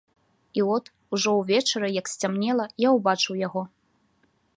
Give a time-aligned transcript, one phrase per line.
[0.59, 0.85] І от,
[1.17, 3.61] ужо ўвечары, як сцямнела, я ўбачыў яго.